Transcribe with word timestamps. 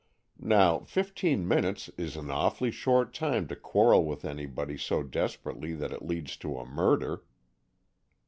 Now, 0.43 0.79
fifteen 0.79 1.47
minutes 1.47 1.87
is 1.95 2.15
an 2.15 2.31
awfully 2.31 2.71
short 2.71 3.13
time 3.13 3.47
to 3.49 3.55
quarrel 3.55 4.03
with 4.03 4.25
anybody 4.25 4.75
so 4.75 5.03
desperately 5.03 5.75
that 5.75 5.91
it 5.91 6.01
leads 6.01 6.35
to 6.37 6.57
a 6.57 6.65
murder." 6.65 7.21